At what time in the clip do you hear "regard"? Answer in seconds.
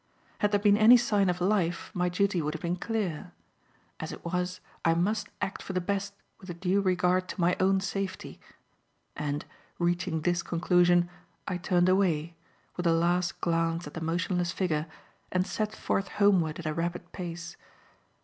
6.81-7.27